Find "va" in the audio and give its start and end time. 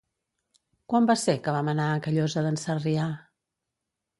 1.11-1.15